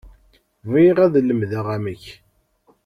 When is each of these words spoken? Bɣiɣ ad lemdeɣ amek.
Bɣiɣ 0.69 0.97
ad 1.05 1.15
lemdeɣ 1.27 1.67
amek. 1.75 2.03